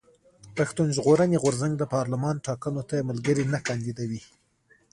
پښتون 0.57 0.87
ژغورني 0.95 1.37
غورځنګ 1.43 1.73
د 1.77 1.83
پارلېمان 1.93 2.35
ټاکنو 2.47 2.81
ته 2.89 3.07
ملګري 3.09 3.43
نه 3.53 3.59
کانديدوي. 3.67 4.21